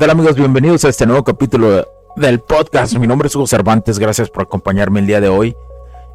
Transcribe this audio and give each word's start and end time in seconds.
Tal 0.00 0.08
amigos? 0.08 0.34
Bienvenidos 0.34 0.86
a 0.86 0.88
este 0.88 1.04
nuevo 1.04 1.22
capítulo 1.24 1.86
del 2.16 2.40
podcast. 2.40 2.94
Mi 2.96 3.06
nombre 3.06 3.28
es 3.28 3.36
Hugo 3.36 3.46
Cervantes, 3.46 3.98
gracias 3.98 4.30
por 4.30 4.44
acompañarme 4.44 5.00
el 5.00 5.06
día 5.06 5.20
de 5.20 5.28
hoy. 5.28 5.54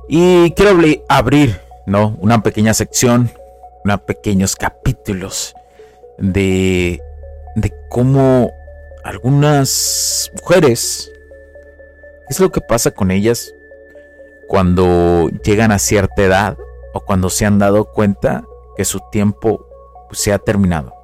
Y 0.10 0.50
quiero 0.54 0.80
abrir, 1.08 1.62
¿no? 1.86 2.18
Una 2.20 2.42
pequeña 2.42 2.74
sección, 2.74 3.30
unos 3.84 4.02
pequeños 4.02 4.56
capítulos 4.56 5.54
de, 6.18 7.00
de 7.56 7.74
cómo 7.92 8.52
algunas 9.04 10.32
mujeres, 10.34 11.12
¿qué 12.28 12.34
es 12.34 12.40
lo 12.40 12.52
que 12.52 12.62
pasa 12.62 12.90
con 12.90 13.12
ellas 13.12 13.54
cuando 14.48 15.30
llegan 15.44 15.72
a 15.72 15.78
cierta 15.78 16.24
edad 16.24 16.58
o 16.96 17.02
cuando 17.02 17.30
se 17.30 17.46
han 17.46 17.60
dado 17.60 17.86
cuenta 17.86 18.46
que 18.76 18.84
su 18.84 19.00
tiempo 19.12 19.68
se 20.12 20.34
ha 20.34 20.40
terminado? 20.40 20.95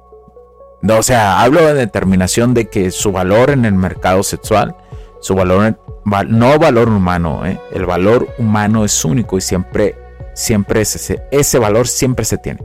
No, 0.82 0.98
o 0.98 1.02
sea, 1.02 1.40
hablo 1.40 1.64
de 1.64 1.74
determinación 1.74 2.54
de 2.54 2.66
que 2.66 2.90
su 2.90 3.12
valor 3.12 3.50
en 3.50 3.64
el 3.64 3.74
mercado 3.74 4.24
sexual, 4.24 4.76
su 5.20 5.36
valor, 5.36 5.78
no 6.26 6.58
valor 6.58 6.88
humano, 6.88 7.46
¿eh? 7.46 7.58
el 7.72 7.86
valor 7.86 8.28
humano 8.36 8.84
es 8.84 9.04
único 9.04 9.38
y 9.38 9.40
siempre, 9.40 9.94
siempre 10.34 10.80
ese, 10.80 11.22
ese 11.30 11.58
valor 11.60 11.86
siempre 11.86 12.24
se 12.24 12.36
tiene, 12.36 12.60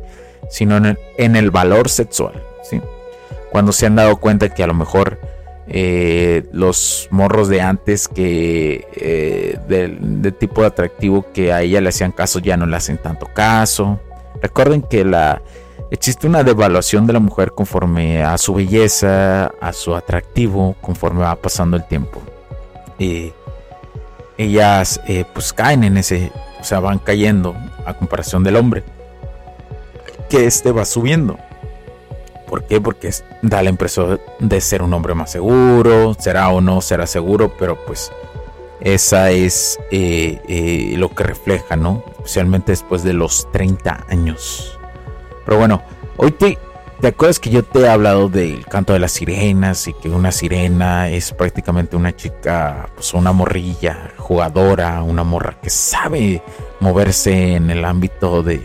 sino 0.49 0.77
en 0.77 1.35
el, 1.35 1.51
valor 1.51 1.89
sexual. 1.89 2.41
¿sí? 2.67 2.81
Cuando 3.51 3.71
se 3.71 3.85
han 3.85 3.95
dado 3.95 4.17
cuenta 4.17 4.49
que 4.49 4.63
a 4.63 4.67
lo 4.67 4.73
mejor 4.73 5.19
eh, 5.67 6.45
los 6.51 7.07
morros 7.11 7.49
de 7.49 7.61
antes 7.61 8.07
que 8.07 8.87
eh, 8.95 9.59
de 9.67 10.31
tipo 10.31 10.61
de 10.61 10.67
atractivo 10.67 11.25
que 11.33 11.51
a 11.53 11.61
ella 11.61 11.81
le 11.81 11.89
hacían 11.89 12.13
caso 12.13 12.39
ya 12.39 12.57
no 12.57 12.65
le 12.65 12.75
hacen 12.77 12.97
tanto 12.97 13.27
caso. 13.27 13.99
Recuerden 14.41 14.81
que 14.81 15.05
la 15.05 15.41
Existe 15.89 16.27
una 16.27 16.43
devaluación 16.43 17.07
de 17.07 17.13
la 17.13 17.19
mujer 17.19 17.53
conforme 17.53 18.21
a 18.21 18.37
su 18.37 18.53
belleza, 18.53 19.45
a 19.61 19.71
su 19.71 19.95
atractivo, 19.95 20.75
conforme 20.81 21.21
va 21.21 21.35
pasando 21.35 21.77
el 21.77 21.87
tiempo. 21.87 22.21
Y 22.99 23.31
ellas 24.37 24.99
eh, 25.07 25.23
pues 25.33 25.53
caen 25.53 25.85
en 25.85 25.95
ese, 25.95 26.31
o 26.59 26.63
sea, 26.63 26.81
van 26.81 26.99
cayendo 26.99 27.55
a 27.85 27.93
comparación 27.93 28.43
del 28.43 28.57
hombre. 28.57 28.83
Que 30.29 30.45
este 30.45 30.73
va 30.73 30.83
subiendo. 30.83 31.37
¿Por 32.47 32.65
qué? 32.65 32.81
Porque 32.81 33.11
da 33.41 33.63
la 33.63 33.69
impresión 33.69 34.19
de 34.39 34.61
ser 34.61 34.81
un 34.81 34.93
hombre 34.93 35.13
más 35.13 35.31
seguro, 35.31 36.15
será 36.19 36.49
o 36.49 36.59
no 36.59 36.81
será 36.81 37.07
seguro, 37.07 37.53
pero 37.57 37.77
pues 37.85 38.11
esa 38.81 39.31
es 39.31 39.79
eh, 39.91 40.41
eh, 40.49 40.95
lo 40.97 41.09
que 41.09 41.23
refleja, 41.23 41.77
¿no? 41.77 42.03
Especialmente 42.17 42.73
después 42.73 43.03
de 43.03 43.13
los 43.13 43.49
30 43.51 44.05
años. 44.09 44.76
Pero 45.47 45.59
bueno, 45.59 45.81
hoy 46.17 46.31
te, 46.31 46.57
¿te 46.99 47.07
acuerdas 47.07 47.39
que 47.39 47.49
yo 47.49 47.63
te 47.63 47.79
he 47.79 47.87
hablado 47.87 48.27
del 48.27 48.65
canto 48.65 48.91
de 48.91 48.99
las 48.99 49.13
sirenas 49.13 49.87
y 49.87 49.93
que 49.93 50.09
una 50.09 50.33
sirena 50.33 51.09
es 51.09 51.31
prácticamente 51.31 51.95
una 51.95 52.13
chica, 52.13 52.89
pues 52.95 53.13
una 53.13 53.31
morrilla, 53.31 54.11
jugadora, 54.17 55.01
una 55.03 55.23
morra 55.23 55.55
que 55.61 55.69
sabe 55.69 56.43
moverse 56.81 57.55
en 57.55 57.69
el 57.69 57.85
ámbito 57.85 58.43
de 58.43 58.59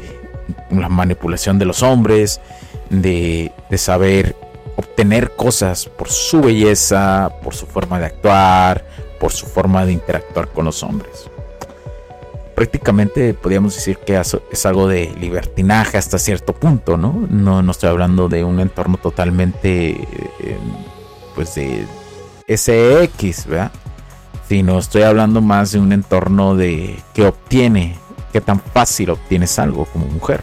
la 0.72 0.88
manipulación 0.88 1.60
de 1.60 1.66
los 1.66 1.84
hombres, 1.84 2.40
de 2.90 3.52
saber 3.76 4.34
obtener 4.74 5.36
cosas 5.36 5.86
por 5.86 6.08
su 6.08 6.40
belleza, 6.40 7.30
por 7.44 7.54
su 7.54 7.66
forma 7.66 8.00
de 8.00 8.06
actuar, 8.06 8.84
por 9.20 9.30
su 9.30 9.46
forma 9.46 9.86
de 9.86 9.92
interactuar 9.92 10.48
con 10.48 10.64
los 10.64 10.82
hombres 10.82 11.30
prácticamente 12.54 13.34
podríamos 13.34 13.74
decir 13.74 13.98
que 13.98 14.20
es 14.20 14.66
algo 14.66 14.88
de 14.88 15.12
libertinaje 15.20 15.98
hasta 15.98 16.18
cierto 16.18 16.52
punto, 16.52 16.96
¿no? 16.96 17.26
No, 17.30 17.62
no 17.62 17.72
estoy 17.72 17.90
hablando 17.90 18.28
de 18.28 18.44
un 18.44 18.60
entorno 18.60 18.96
totalmente, 18.98 19.90
eh, 19.90 20.58
pues 21.34 21.54
de 21.54 21.86
SX, 22.48 23.46
¿verdad? 23.46 23.72
Sino 24.48 24.78
estoy 24.78 25.02
hablando 25.02 25.40
más 25.40 25.72
de 25.72 25.80
un 25.80 25.92
entorno 25.92 26.54
de 26.54 26.98
que 27.14 27.26
obtiene, 27.26 27.96
que 28.32 28.40
tan 28.40 28.60
fácil 28.60 29.10
obtienes 29.10 29.58
algo 29.58 29.86
como 29.86 30.06
mujer. 30.06 30.42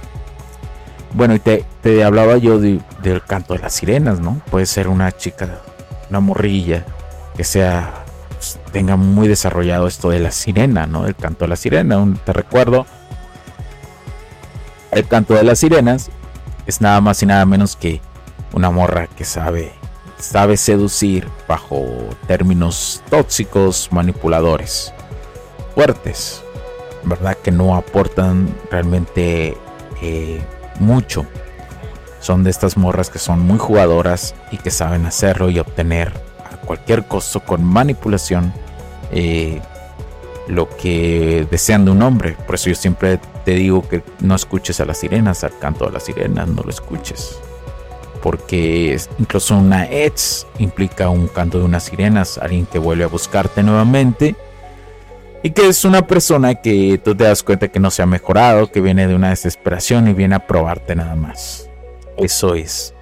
Bueno, 1.14 1.36
y 1.36 1.40
te, 1.40 1.66
te 1.82 2.04
hablaba 2.04 2.38
yo 2.38 2.60
del 2.60 2.82
canto 3.28 3.54
de 3.54 3.60
las 3.60 3.74
sirenas, 3.74 4.20
¿no? 4.20 4.42
Puede 4.52 4.66
ser 4.66 4.88
una 4.88 5.12
chica, 5.12 5.62
una 6.10 6.20
morrilla, 6.20 6.86
que 7.36 7.44
sea 7.44 7.99
tenga 8.72 8.96
muy 8.96 9.28
desarrollado 9.28 9.88
esto 9.88 10.10
de 10.10 10.20
la 10.20 10.32
sirena, 10.32 10.88
¿no? 10.88 11.06
El 11.08 11.16
canto 11.16 11.46
de 11.46 11.50
la 11.50 11.56
sirena. 11.56 12.06
te 12.26 12.34
recuerdo, 12.34 12.86
el 14.92 15.08
canto 15.08 15.34
de 15.34 15.44
las 15.44 15.60
sirenas 15.60 16.10
es 16.66 16.82
nada 16.82 17.02
más 17.02 17.22
y 17.22 17.26
nada 17.26 17.46
menos 17.46 17.76
que 17.76 18.02
una 18.54 18.72
morra 18.72 19.08
que 19.08 19.26
sabe, 19.26 19.72
sabe 20.18 20.58
seducir 20.58 21.28
bajo 21.48 21.86
términos 22.28 23.04
tóxicos, 23.10 23.90
manipuladores, 23.92 24.94
fuertes, 25.76 26.44
¿verdad? 27.04 27.38
Que 27.38 27.52
no 27.52 27.76
aportan 27.76 28.54
realmente 28.72 29.58
eh, 30.02 30.42
mucho. 30.80 31.26
Son 32.20 32.44
de 32.44 32.50
estas 32.50 32.76
morras 32.76 33.10
que 33.10 33.20
son 33.20 33.40
muy 33.40 33.58
jugadoras 33.58 34.36
y 34.52 34.58
que 34.58 34.72
saben 34.72 35.06
hacerlo 35.06 35.50
y 35.50 35.60
obtener 35.60 36.29
cualquier 36.70 37.06
costo 37.06 37.40
con 37.40 37.64
manipulación 37.64 38.54
eh, 39.12 39.60
lo 40.48 40.70
que 40.70 41.48
desean 41.50 41.84
de 41.84 41.90
un 41.90 42.04
hombre. 42.04 42.38
Por 42.46 42.54
eso 42.54 42.70
yo 42.70 42.76
siempre 42.76 43.20
te 43.44 43.56
digo 43.56 43.88
que 43.88 44.04
no 44.20 44.36
escuches 44.36 44.80
a 44.80 44.86
las 44.86 45.00
sirenas, 45.00 45.44
al 45.44 45.58
canto 45.58 45.88
de 45.88 45.94
las 45.94 46.04
sirenas, 46.04 46.48
no 46.48 46.62
lo 46.62 46.70
escuches. 46.70 47.40
Porque 48.22 49.00
incluso 49.18 49.58
una 49.58 49.90
ex 49.90 50.46
implica 50.60 51.10
un 51.10 51.28
canto 51.28 51.58
de 51.58 51.66
unas 51.66 51.86
sirenas, 51.86 52.38
alguien 52.38 52.68
que 52.68 52.78
vuelve 52.78 53.06
a 53.06 53.08
buscarte 53.08 53.64
nuevamente. 53.64 54.36
Y 55.42 55.50
que 55.50 55.70
es 55.70 55.84
una 55.86 56.06
persona 56.06 56.54
que 56.54 57.02
tú 57.04 57.16
te 57.16 57.24
das 57.24 57.42
cuenta 57.42 57.70
que 57.70 57.80
no 57.80 57.90
se 57.90 58.04
ha 58.04 58.06
mejorado, 58.06 58.72
que 58.72 58.80
viene 58.80 59.08
de 59.08 59.16
una 59.16 59.30
desesperación 59.30 60.08
y 60.08 60.14
viene 60.14 60.36
a 60.36 60.46
probarte 60.46 60.96
nada 60.96 61.16
más. 61.16 61.68
Eso 62.16 62.54
es 62.54 62.94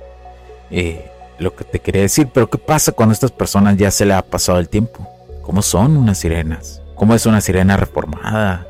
eh, 0.71 1.11
lo 1.39 1.55
que 1.55 1.63
te 1.63 1.79
quería 1.79 2.01
decir. 2.01 2.29
Pero 2.33 2.49
¿qué 2.49 2.57
pasa 2.57 2.91
cuando 2.91 3.11
a 3.11 3.13
estas 3.13 3.31
personas 3.31 3.77
ya 3.77 3.91
se 3.91 4.05
le 4.05 4.13
ha 4.13 4.21
pasado 4.21 4.59
el 4.59 4.69
tiempo? 4.69 5.07
¿Cómo 5.41 5.61
son 5.61 5.97
unas 5.97 6.17
sirenas? 6.17 6.81
¿Cómo 6.95 7.13
es 7.13 7.25
una 7.25 7.41
sirena 7.41 7.77
reformada? 7.77 8.67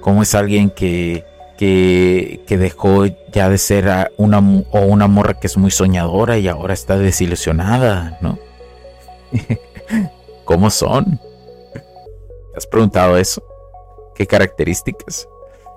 ¿Cómo 0.00 0.22
es 0.22 0.34
alguien 0.34 0.70
que, 0.70 1.24
que, 1.56 2.44
que 2.46 2.58
dejó 2.58 3.06
ya 3.32 3.48
de 3.48 3.58
ser 3.58 4.12
una, 4.16 4.38
o 4.70 4.80
una 4.80 5.08
morra 5.08 5.34
que 5.34 5.46
es 5.46 5.56
muy 5.56 5.70
soñadora 5.70 6.38
y 6.38 6.48
ahora 6.48 6.74
está 6.74 6.96
desilusionada, 6.96 8.18
¿no? 8.20 8.38
¿Cómo 10.44 10.70
son? 10.70 11.18
¿Has 12.56 12.66
preguntado 12.66 13.16
eso? 13.16 13.42
¿Qué 14.14 14.26
características? 14.26 15.28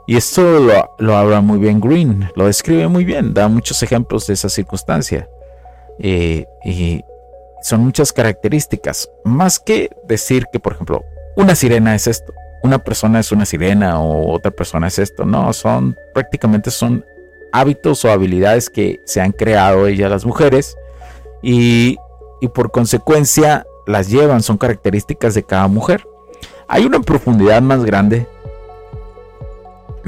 Y 0.06 0.16
esto 0.16 0.42
lo, 0.42 0.96
lo, 0.98 1.16
habla 1.16 1.42
muy 1.42 1.60
bien 1.60 1.80
Green, 1.80 2.32
lo 2.36 2.46
describe 2.46 2.88
muy 2.88 3.06
bien, 3.06 3.34
da 3.34 3.48
muchos 3.48 3.84
ejemplos 3.84 4.28
de 4.28 4.34
esa 4.34 4.50
circunstancia. 4.50 5.30
Eh, 6.00 6.46
y 6.64 7.04
son 7.62 7.86
muchas 7.86 8.14
características. 8.14 9.10
Más 9.24 9.60
que 9.60 9.90
decir 10.08 10.46
que, 10.52 10.60
por 10.60 10.74
ejemplo, 10.74 11.04
una 11.36 11.56
sirena 11.56 11.96
es 11.96 12.08
esto, 12.08 12.34
una 12.64 12.80
persona 12.80 13.20
es 13.20 13.32
una 13.32 13.46
sirena 13.46 14.02
o 14.02 14.32
otra 14.32 14.52
persona 14.52 14.88
es 14.88 15.00
esto. 15.00 15.26
No, 15.26 15.52
son 15.54 15.96
prácticamente 16.14 16.72
son 16.72 17.06
hábitos 17.52 18.06
o 18.06 18.12
habilidades 18.12 18.70
que 18.70 19.00
se 19.06 19.22
han 19.22 19.32
creado 19.32 19.88
ellas 19.88 20.10
las 20.10 20.26
mujeres 20.26 20.78
y 21.42 21.98
y 22.40 22.48
por 22.48 22.72
consecuencia 22.72 23.66
las 23.86 24.10
llevan, 24.10 24.44
son 24.44 24.58
características 24.58 25.34
de 25.34 25.44
cada 25.44 25.68
mujer. 25.68 26.08
Hay 26.68 26.86
una 26.86 27.00
profundidad 27.02 27.62
más 27.62 27.84
grande 27.84 28.28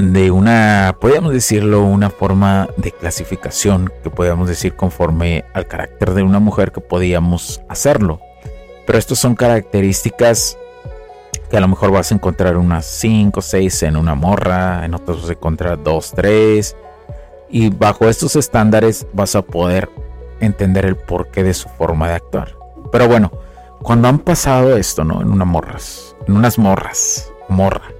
de 0.02 0.32
una, 0.32 0.98
podríamos 1.00 1.34
decirlo, 1.34 1.84
una 1.84 2.10
forma 2.10 2.68
de 2.78 2.92
clasificación 2.92 3.92
que 4.04 4.10
podríamos 4.10 4.48
decir 4.48 4.76
conforme 4.76 5.46
al 5.54 5.68
carácter 5.68 6.14
de 6.14 6.24
una 6.24 6.40
mujer 6.40 6.72
que 6.72 6.82
podíamos 6.82 7.62
hacerlo. 7.70 8.20
Pero 8.88 8.98
estas 8.98 9.20
son 9.20 9.36
características 9.36 10.58
que 11.50 11.58
a 11.58 11.62
lo 11.62 11.68
mejor 11.68 11.92
vas 11.92 12.12
a 12.12 12.16
encontrar 12.16 12.58
unas 12.58 12.86
5 12.86 13.40
o 13.40 13.44
6 13.44 13.84
en 13.84 13.98
una 13.98 14.16
morra, 14.16 14.86
en 14.86 14.96
otras 14.96 15.22
vas 15.22 15.30
a 15.30 15.34
encontrar 15.34 15.84
2, 15.84 16.12
3. 16.16 16.76
Y 17.50 17.70
bajo 17.70 18.10
estos 18.10 18.36
estándares 18.36 19.06
vas 19.14 19.36
a 19.36 19.42
poder 19.42 19.90
entender 20.40 20.86
el 20.86 20.96
porqué 20.96 21.44
de 21.44 21.54
su 21.54 21.70
forma 21.70 22.08
de 22.08 22.16
actuar. 22.16 22.56
Pero 22.92 23.08
bueno, 23.08 23.32
cuando 23.84 24.08
han 24.08 24.20
pasado 24.20 24.76
esto, 24.76 25.04
¿no? 25.04 25.22
En 25.22 25.30
unas 25.30 25.48
morras, 25.48 26.16
en 26.28 26.36
unas 26.36 26.58
morras, 26.58 27.32
morra, 27.50 27.92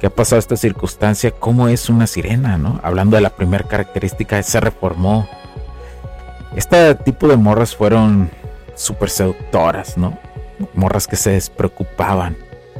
que 0.00 0.06
ha 0.06 0.10
pasado 0.10 0.38
esta 0.38 0.56
circunstancia, 0.56 1.30
cómo 1.30 1.68
es 1.68 1.90
una 1.90 2.06
sirena, 2.06 2.56
¿no? 2.56 2.80
Hablando 2.82 3.16
de 3.16 3.20
la 3.20 3.30
primera 3.30 3.64
característica, 3.64 4.42
se 4.42 4.58
reformó. 4.58 5.28
Este 6.56 6.94
tipo 6.94 7.28
de 7.28 7.36
morras 7.36 7.76
fueron 7.76 8.30
súper 8.74 9.10
seductoras, 9.10 9.98
¿no? 9.98 10.18
Morras 10.72 11.06
que 11.06 11.16
se 11.16 11.32
despreocupaban, 11.32 12.38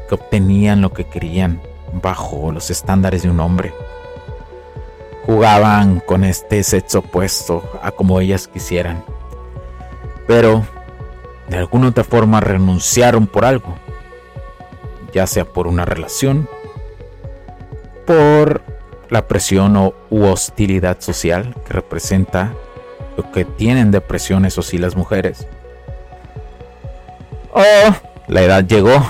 que 0.08 0.14
obtenían 0.14 0.80
lo 0.80 0.94
que 0.94 1.04
querían 1.04 1.60
bajo 1.92 2.52
los 2.52 2.70
estándares 2.70 3.22
de 3.22 3.30
un 3.30 3.40
hombre. 3.40 3.74
Jugaban 5.26 6.00
con 6.00 6.24
este 6.24 6.62
sexo 6.62 7.00
opuesto 7.00 7.62
a 7.82 7.90
como 7.90 8.18
ellas 8.20 8.48
quisieran. 8.48 9.04
Pero 10.26 10.64
de 11.48 11.58
alguna 11.58 11.88
otra 11.88 12.02
forma 12.02 12.40
renunciaron 12.40 13.26
por 13.26 13.44
algo, 13.44 13.74
ya 15.12 15.26
sea 15.26 15.44
por 15.44 15.66
una 15.66 15.84
relación, 15.84 16.48
por 18.10 18.62
la 19.08 19.28
presión 19.28 19.76
o, 19.76 19.94
u 20.10 20.24
hostilidad 20.24 21.00
social 21.00 21.54
que 21.64 21.74
representa 21.74 22.52
lo 23.16 23.30
que 23.30 23.44
tienen 23.44 23.92
depresiones 23.92 24.58
o 24.58 24.62
sí 24.62 24.78
las 24.78 24.96
mujeres, 24.96 25.46
o 27.52 27.62
la 28.26 28.42
edad 28.42 28.66
llegó, 28.66 29.00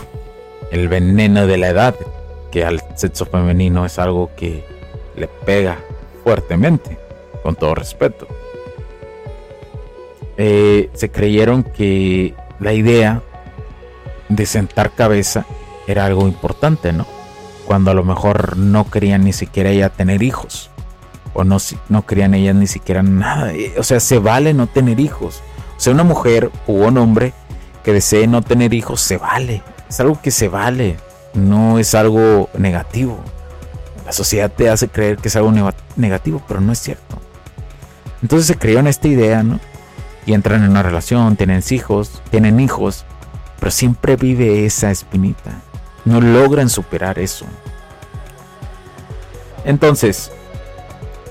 el 0.70 0.88
veneno 0.88 1.46
de 1.46 1.56
la 1.56 1.68
edad, 1.68 1.94
que 2.50 2.62
al 2.66 2.82
sexo 2.94 3.24
femenino 3.24 3.86
es 3.86 3.98
algo 3.98 4.30
que 4.36 4.66
le 5.16 5.28
pega 5.28 5.78
fuertemente, 6.22 6.98
con 7.42 7.56
todo 7.56 7.74
respeto. 7.74 8.28
Eh, 10.36 10.90
se 10.92 11.10
creyeron 11.10 11.62
que 11.62 12.34
la 12.58 12.74
idea 12.74 13.22
de 14.28 14.44
sentar 14.44 14.90
cabeza 14.90 15.46
era 15.86 16.04
algo 16.04 16.28
importante, 16.28 16.92
¿no? 16.92 17.19
Cuando 17.70 17.92
a 17.92 17.94
lo 17.94 18.02
mejor 18.02 18.56
no 18.56 18.90
querían 18.90 19.22
ni 19.22 19.32
siquiera 19.32 19.70
ella 19.70 19.90
tener 19.90 20.24
hijos. 20.24 20.70
O 21.34 21.44
no, 21.44 21.58
no 21.88 22.04
querían 22.04 22.34
ellas 22.34 22.56
ni 22.56 22.66
siquiera 22.66 23.04
nada. 23.04 23.52
Eh, 23.54 23.74
o 23.78 23.84
sea, 23.84 24.00
se 24.00 24.18
vale 24.18 24.54
no 24.54 24.66
tener 24.66 24.98
hijos. 24.98 25.40
O 25.76 25.80
sea, 25.80 25.92
una 25.92 26.02
mujer 26.02 26.50
o 26.66 26.72
un 26.72 26.98
hombre 26.98 27.32
que 27.84 27.92
desee 27.92 28.26
no 28.26 28.42
tener 28.42 28.74
hijos, 28.74 29.00
se 29.00 29.18
vale. 29.18 29.62
Es 29.88 30.00
algo 30.00 30.20
que 30.20 30.32
se 30.32 30.48
vale. 30.48 30.96
No 31.32 31.78
es 31.78 31.94
algo 31.94 32.50
negativo. 32.58 33.20
La 34.04 34.10
sociedad 34.10 34.50
te 34.50 34.68
hace 34.68 34.88
creer 34.88 35.18
que 35.18 35.28
es 35.28 35.36
algo 35.36 35.52
negativo, 35.94 36.42
pero 36.48 36.60
no 36.60 36.72
es 36.72 36.80
cierto. 36.80 37.20
Entonces 38.20 38.48
se 38.48 38.58
creó 38.58 38.80
en 38.80 38.88
esta 38.88 39.06
idea, 39.06 39.44
¿no? 39.44 39.60
y 40.26 40.34
entran 40.34 40.64
en 40.64 40.70
una 40.70 40.82
relación, 40.82 41.36
tienen 41.36 41.62
hijos, 41.70 42.20
tienen 42.32 42.58
hijos, 42.58 43.04
pero 43.60 43.70
siempre 43.70 44.16
vive 44.16 44.66
esa 44.66 44.90
espinita. 44.90 45.62
No 46.04 46.20
logran 46.20 46.68
superar 46.68 47.18
eso. 47.18 47.46
Entonces, 49.64 50.32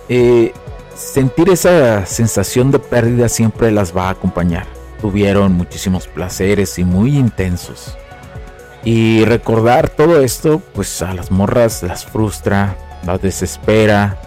eh, 0.07 0.53
sentir 0.95 1.49
esa 1.49 2.05
sensación 2.05 2.71
de 2.71 2.79
pérdida 2.79 3.29
siempre 3.29 3.71
las 3.71 3.95
va 3.95 4.07
a 4.07 4.11
acompañar. 4.11 4.67
Tuvieron 5.01 5.53
muchísimos 5.53 6.07
placeres 6.07 6.77
y 6.77 6.83
muy 6.83 7.17
intensos. 7.17 7.97
Y 8.83 9.25
recordar 9.25 9.89
todo 9.89 10.21
esto, 10.21 10.61
pues 10.73 11.01
a 11.01 11.13
las 11.13 11.31
morras 11.31 11.83
las 11.83 12.05
frustra, 12.05 12.77
las 13.05 13.21
desespera, 13.21 14.17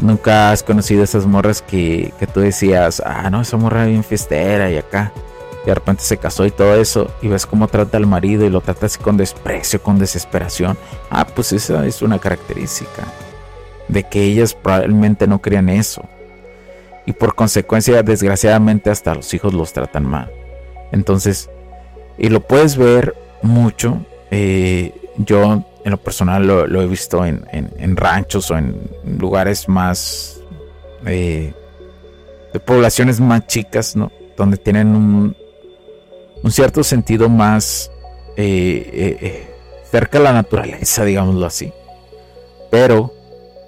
Nunca 0.00 0.50
has 0.50 0.62
conocido 0.62 1.04
esas 1.04 1.26
morras 1.26 1.60
que, 1.60 2.14
tú 2.32 2.40
decías, 2.40 3.02
ah, 3.04 3.28
no, 3.28 3.42
esa 3.42 3.58
morra 3.58 3.84
bien 3.84 4.02
fiestera 4.02 4.70
y 4.70 4.78
acá. 4.78 5.12
Y 5.64 5.66
de 5.66 5.74
repente 5.74 6.02
se 6.02 6.16
casó 6.16 6.46
y 6.46 6.50
todo 6.50 6.74
eso. 6.76 7.10
Y 7.22 7.28
ves 7.28 7.46
cómo 7.46 7.68
trata 7.68 7.96
al 7.96 8.06
marido 8.06 8.44
y 8.44 8.50
lo 8.50 8.60
trata 8.60 8.86
así 8.86 8.98
con 8.98 9.16
desprecio, 9.16 9.82
con 9.82 9.98
desesperación. 9.98 10.78
Ah, 11.10 11.26
pues 11.26 11.52
esa 11.52 11.86
es 11.86 12.02
una 12.02 12.18
característica. 12.18 13.04
De 13.88 14.04
que 14.04 14.22
ellas 14.22 14.54
probablemente 14.54 15.26
no 15.26 15.42
querían 15.42 15.68
eso. 15.68 16.02
Y 17.06 17.12
por 17.12 17.34
consecuencia, 17.34 18.02
desgraciadamente, 18.02 18.90
hasta 18.90 19.14
los 19.14 19.32
hijos 19.34 19.52
los 19.52 19.72
tratan 19.72 20.06
mal. 20.06 20.30
Entonces, 20.92 21.50
y 22.18 22.28
lo 22.28 22.40
puedes 22.40 22.76
ver 22.76 23.14
mucho. 23.42 24.04
Eh, 24.30 24.94
yo 25.16 25.64
en 25.84 25.90
lo 25.90 25.96
personal 25.96 26.46
lo, 26.46 26.82
he 26.82 26.86
visto 26.86 27.24
en, 27.24 27.96
ranchos 27.96 28.50
o 28.50 28.58
en 28.58 28.76
lugares 29.18 29.68
más 29.68 30.40
eh, 31.06 31.52
de 32.52 32.60
poblaciones 32.60 33.20
más 33.20 33.46
chicas, 33.46 33.96
¿no? 33.96 34.12
Donde 34.36 34.56
tienen 34.56 34.94
un, 34.94 35.36
un 36.42 36.50
cierto 36.50 36.82
sentido 36.84 37.28
más 37.28 37.90
eh, 38.36 39.18
eh, 39.20 39.54
cerca 39.90 40.18
a 40.18 40.22
la 40.22 40.32
naturaleza, 40.32 41.04
digámoslo 41.04 41.46
así. 41.46 41.72
Pero 42.70 43.12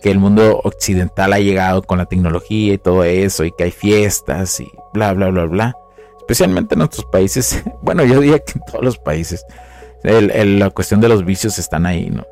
que 0.00 0.10
el 0.10 0.18
mundo 0.18 0.60
occidental 0.64 1.32
ha 1.32 1.38
llegado 1.38 1.82
con 1.82 1.98
la 1.98 2.06
tecnología 2.06 2.74
y 2.74 2.78
todo 2.78 3.04
eso, 3.04 3.44
y 3.44 3.52
que 3.52 3.64
hay 3.64 3.70
fiestas 3.70 4.60
y 4.60 4.70
bla, 4.92 5.12
bla, 5.12 5.28
bla, 5.28 5.44
bla. 5.44 5.76
Especialmente 6.18 6.74
en 6.74 6.80
nuestros 6.80 7.06
países, 7.06 7.62
bueno, 7.82 8.04
yo 8.04 8.20
diría 8.20 8.38
que 8.38 8.52
en 8.56 8.64
todos 8.64 8.84
los 8.84 8.98
países 8.98 9.44
la 10.02 10.70
cuestión 10.70 11.00
de 11.00 11.08
los 11.08 11.24
vicios 11.24 11.58
están 11.58 11.86
ahí, 11.86 12.10
¿no? 12.10 12.26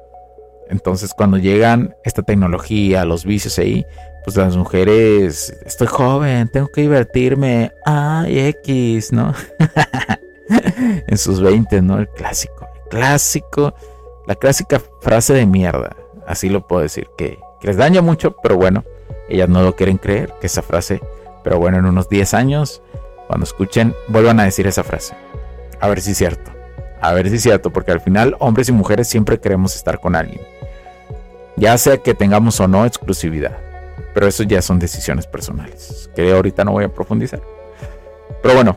Entonces 0.69 1.13
cuando 1.15 1.37
llegan 1.37 1.95
esta 2.05 2.23
tecnología, 2.23 3.05
los 3.05 3.25
vicios 3.25 3.59
ahí, 3.59 3.85
pues 4.25 4.37
las 4.37 4.57
mujeres, 4.57 5.57
estoy 5.65 5.87
joven, 5.87 6.49
tengo 6.49 6.69
que 6.69 6.83
divertirme, 6.83 7.73
ay, 7.85 8.39
X, 8.39 9.13
¿no? 9.13 9.35
en 11.07 11.19
sus 11.19 11.41
20, 11.41 11.83
¿no? 11.83 11.99
El 11.99 12.09
clásico, 12.09 12.67
el 12.75 12.89
clásico, 12.89 13.75
la 14.27 14.35
clásica 14.35 14.81
frase 15.01 15.35
de 15.35 15.47
mierda, 15.47 15.97
así 16.27 16.49
lo 16.49 16.67
puedo 16.67 16.83
decir, 16.83 17.09
que, 17.17 17.39
les 17.63 17.77
daña 17.77 18.01
mucho, 18.01 18.37
pero 18.43 18.57
bueno, 18.57 18.85
ellas 19.29 19.49
no 19.49 19.63
lo 19.63 19.77
quieren 19.77 19.99
creer, 19.99 20.33
que 20.41 20.47
esa 20.47 20.63
frase, 20.63 21.01
pero 21.45 21.59
bueno, 21.59 21.79
en 21.79 21.85
unos 21.85 22.09
10 22.09 22.35
años, 22.35 22.83
cuando 23.27 23.45
escuchen, 23.45 23.95
vuelvan 24.09 24.41
a 24.41 24.45
decir 24.45 24.67
esa 24.67 24.83
frase, 24.83 25.15
a 25.81 25.89
ver 25.89 26.01
si 26.01 26.13
es 26.13 26.19
cierto. 26.19 26.51
A 27.03 27.15
ver 27.15 27.31
si 27.31 27.37
es 27.37 27.43
cierto, 27.43 27.71
porque 27.71 27.93
al 27.93 28.01
final 28.01 28.37
hombres 28.41 28.69
y 28.69 28.73
mujeres 28.73 29.09
siempre 29.09 29.41
queremos 29.41 29.75
estar 29.75 30.01
con 30.01 30.15
alguien. 30.15 30.41
Ya 31.57 31.77
sea 31.79 31.97
que 31.97 32.15
tengamos 32.15 32.61
o 32.61 32.69
no 32.69 32.85
exclusividad. 32.85 33.57
Pero 34.13 34.27
eso 34.27 34.43
ya 34.43 34.61
son 34.61 34.79
decisiones 34.79 35.27
personales, 35.27 36.11
que 36.15 36.31
ahorita 36.31 36.65
no 36.65 36.73
voy 36.73 36.85
a 36.85 36.93
profundizar. 36.93 37.41
Pero 38.43 38.55
bueno. 38.55 38.77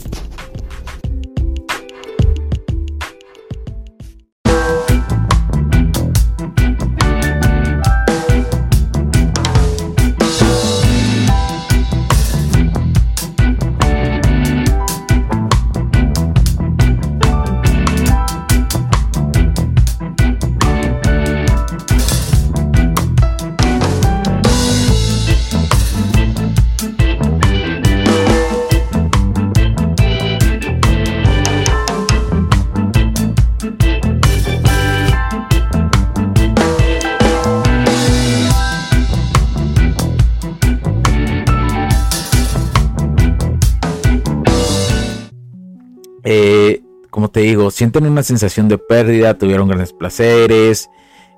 Te 46.23 47.39
digo, 47.41 47.71
sienten 47.71 48.05
una 48.05 48.23
sensación 48.23 48.67
de 48.67 48.77
pérdida, 48.77 49.37
tuvieron 49.37 49.67
grandes 49.67 49.93
placeres, 49.93 50.89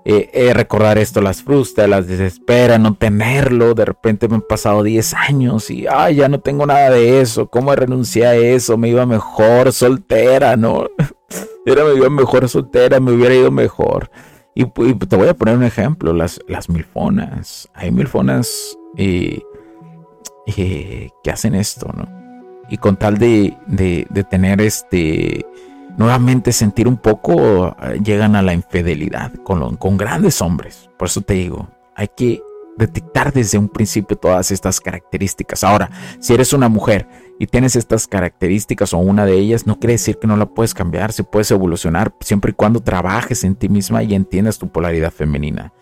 eh, 0.05 0.29
eh, 0.33 0.53
recordar 0.53 0.97
esto 0.97 1.21
las 1.21 1.43
frustra, 1.43 1.87
las 1.87 2.07
desespera, 2.07 2.77
no 2.77 2.95
tenerlo. 2.95 3.73
De 3.73 3.85
repente 3.85 4.27
me 4.27 4.35
han 4.35 4.41
pasado 4.41 4.83
10 4.83 5.13
años 5.13 5.69
y 5.69 5.87
ay, 5.87 6.15
ya 6.15 6.27
no 6.27 6.39
tengo 6.39 6.65
nada 6.65 6.89
de 6.89 7.21
eso. 7.21 7.47
¿Cómo 7.47 7.73
renuncié 7.73 8.25
a 8.25 8.35
eso? 8.35 8.77
Me 8.77 8.89
iba 8.89 9.05
mejor 9.05 9.71
soltera, 9.71 10.57
¿no? 10.57 10.87
Era 11.65 11.85
me 11.85 11.95
iba 11.95 12.09
mejor 12.09 12.49
soltera, 12.49 12.99
me 12.99 13.13
hubiera 13.13 13.33
ido 13.33 13.51
mejor. 13.51 14.11
Y, 14.55 14.65
te 14.65 15.15
voy 15.15 15.29
a 15.29 15.33
poner 15.33 15.55
un 15.55 15.63
ejemplo: 15.63 16.13
las, 16.13 16.39
las 16.47 16.69
milfonas. 16.69 17.69
Hay 17.73 17.91
milfonas 17.91 18.77
eh, 18.97 19.39
que 20.45 21.31
hacen 21.31 21.55
esto, 21.55 21.87
¿no? 21.95 22.22
Y 22.69 22.77
con 22.77 22.95
tal 22.95 23.17
de, 23.17 23.57
de, 23.67 24.23
tener 24.29 24.61
este 24.61 25.45
nuevamente 25.97 26.51
sentir 26.51 26.87
un 26.87 26.97
poco, 26.97 27.75
eh, 27.83 27.99
llegan 28.03 28.35
a 28.35 28.41
la 28.41 28.53
infidelidad 28.53 29.31
con, 29.43 29.75
con 29.77 29.97
grandes 29.97 30.41
hombres. 30.41 30.89
Por 30.97 31.07
eso 31.07 31.21
te 31.21 31.35
digo, 31.35 31.69
hay 31.95 32.07
que 32.15 32.41
detectar 32.77 33.31
desde 33.31 33.57
un 33.57 33.69
principio 33.69 34.17
todas 34.17 34.51
estas 34.51 34.79
características. 34.79 35.63
Ahora, 35.63 35.91
si 36.19 36.33
eres 36.33 36.53
una 36.53 36.69
mujer 36.69 37.07
y 37.39 37.47
tienes 37.47 37.75
estas 37.75 38.07
características 38.07 38.93
o 38.93 38.97
una 38.97 39.25
de 39.25 39.33
ellas, 39.33 39.67
no 39.67 39.79
quiere 39.79 39.93
decir 39.93 40.17
que 40.17 40.27
no 40.27 40.37
la 40.37 40.47
puedes 40.47 40.73
cambiar, 40.73 41.11
se 41.11 41.23
puedes 41.23 41.51
evolucionar 41.51 42.13
siempre 42.21 42.51
y 42.51 42.55
cuando 42.55 42.81
trabajes 42.81 43.43
en 43.43 43.55
ti 43.55 43.69
misma 43.69 44.03
y 44.03 44.15
entiendas 44.15 44.57
tu 44.57 44.69
polaridad 44.69 45.11
femenina. 45.11 45.73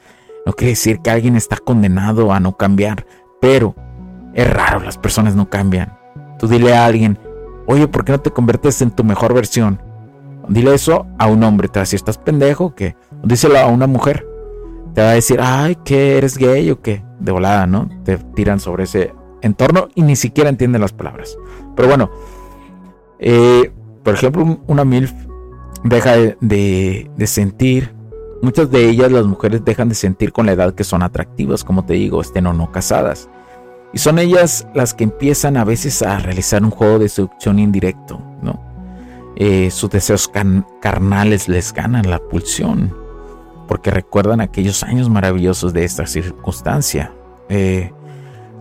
No 0.46 0.54
quiere 0.54 0.72
decir 0.72 1.00
que 1.00 1.12
alguien 1.12 1.36
está 1.36 1.58
condenado 1.58 2.34
a 2.34 2.40
no 2.40 2.58
cambiar, 2.58 3.06
pero 3.40 3.76
es 4.34 4.50
raro, 4.50 4.80
las 4.80 4.98
personas 4.98 5.36
no 5.36 5.50
cambian. 5.50 6.01
Tú 6.42 6.48
dile 6.48 6.74
a 6.74 6.88
alguien, 6.88 7.20
oye, 7.68 7.88
¿por 7.88 8.04
qué 8.04 8.14
no 8.14 8.20
te 8.20 8.32
conviertes 8.32 8.82
en 8.82 8.90
tu 8.90 9.04
mejor 9.04 9.32
versión? 9.32 9.80
Dile 10.50 10.74
eso 10.74 11.06
a 11.20 11.28
un 11.28 11.44
hombre, 11.44 11.68
te 11.68 11.78
va 11.78 11.82
a 11.82 11.84
decir, 11.84 11.98
¿estás 11.98 12.18
pendejo 12.18 12.66
o 12.66 12.76
qué? 12.76 12.96
Díselo 13.24 13.60
a 13.60 13.68
una 13.68 13.86
mujer, 13.86 14.26
te 14.96 15.04
va 15.04 15.12
a 15.12 15.14
decir, 15.14 15.40
ay, 15.40 15.78
¿qué 15.86 16.18
eres 16.18 16.40
gay 16.40 16.72
o 16.72 16.82
qué? 16.82 17.04
De 17.20 17.32
volada, 17.32 17.68
¿no? 17.68 17.90
Te 18.04 18.18
tiran 18.18 18.60
sobre 18.60 18.86
ese 18.86 19.14
entorno 19.44 19.90
y 19.94 20.02
ni 20.02 20.16
siquiera 20.16 20.50
entienden 20.50 20.82
las 20.82 20.94
palabras. 20.94 21.38
Pero 21.76 21.88
bueno, 21.88 22.10
eh, 23.20 23.72
por 24.04 24.16
ejemplo, 24.16 24.60
una 24.66 24.84
MILF 24.84 25.14
deja 25.84 26.16
de, 26.16 27.08
de, 27.16 27.28
sentir, 27.28 27.94
muchas 28.42 28.72
de 28.72 28.90
ellas, 28.90 29.12
las 29.12 29.28
mujeres, 29.28 29.64
dejan 29.64 29.90
de 29.90 29.96
sentir 29.96 30.32
con 30.32 30.48
la 30.48 30.54
edad 30.54 30.74
que 30.74 30.84
son 30.86 31.04
atractivas, 31.04 31.64
como 31.64 31.86
te 31.86 31.94
digo, 31.94 32.20
estén 32.20 32.48
o 32.48 32.54
no 32.54 32.72
casadas. 32.72 33.30
Y 33.94 34.00
son 34.00 34.20
ellas 34.20 34.68
las 34.74 34.94
que 34.94 35.04
empiezan 35.04 35.58
a 35.58 35.66
veces 35.66 36.02
a 36.02 36.20
realizar 36.20 36.64
un 36.64 36.72
juego 36.72 37.00
de 37.00 37.10
seducción 37.10 37.60
indirecto, 37.60 38.22
¿no? 38.42 38.72
Eh, 39.36 39.72
sus 39.72 39.90
deseos 39.90 40.30
carnales 40.82 41.48
les 41.48 41.74
ganan 41.74 42.10
la 42.10 42.20
pulsión, 42.20 42.96
porque 43.68 43.90
recuerdan 43.90 44.40
aquellos 44.40 44.84
años 44.84 45.10
maravillosos 45.10 45.74
de 45.74 45.84
esta 45.84 46.06
circunstancia. 46.06 47.14
Eh, 47.50 47.92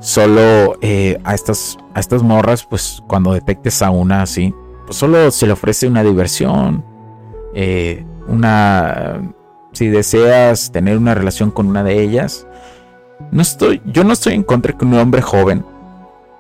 solo 0.01 0.79
eh, 0.81 1.21
a, 1.23 1.35
estas, 1.35 1.77
a 1.95 2.01
estas 2.01 2.23
morras, 2.23 2.65
pues 2.65 3.03
cuando 3.07 3.33
detectes 3.33 3.83
a 3.83 3.91
una 3.91 4.23
así, 4.23 4.55
pues 4.87 4.97
solo 4.97 5.31
se 5.31 5.47
le 5.47 5.53
ofrece 5.53 5.87
una 5.87 6.03
diversión, 6.03 6.85
una... 8.27 9.21
Si 9.73 9.87
deseas 9.87 10.73
tener 10.73 10.99
una 10.99 11.15
relación 11.15 11.53
con 11.53 11.69
una 11.69 11.85
de 11.85 12.03
ellas, 12.03 12.47
no 13.31 13.43
estoy, 13.43 13.81
yo 13.87 14.05
no 14.05 14.13
estoy 14.13 14.35
en 14.35 14.43
contra 14.43 14.77
que 14.77 14.85
un 14.85 14.95
hombre 14.95 15.23
joven 15.23 15.65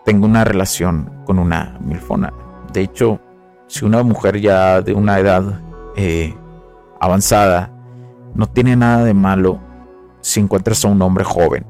tenga 0.04 0.26
una 0.26 0.44
relación 0.44 1.10
con 1.24 1.38
una 1.38 1.78
milfona. 1.80 2.32
De 2.72 2.82
hecho, 2.82 3.20
si 3.66 3.84
una 3.84 4.02
mujer 4.02 4.40
ya 4.40 4.80
de 4.82 4.94
una 4.94 5.18
edad 5.18 5.60
eh, 5.96 6.34
avanzada 7.00 7.70
no 8.34 8.46
tiene 8.46 8.76
nada 8.76 9.04
de 9.04 9.14
malo 9.14 9.60
si 10.20 10.40
encuentras 10.40 10.84
a 10.84 10.88
un 10.88 11.00
hombre 11.02 11.24
joven 11.24 11.64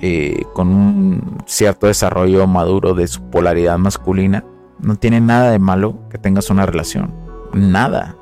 eh, 0.00 0.44
con 0.52 0.68
un 0.68 1.38
cierto 1.46 1.86
desarrollo 1.86 2.46
maduro 2.46 2.94
de 2.94 3.06
su 3.06 3.22
polaridad 3.30 3.78
masculina, 3.78 4.44
no 4.80 4.96
tiene 4.96 5.20
nada 5.20 5.50
de 5.50 5.58
malo 5.58 6.08
que 6.10 6.18
tengas 6.18 6.50
una 6.50 6.66
relación. 6.66 7.14
Nada. 7.52 8.16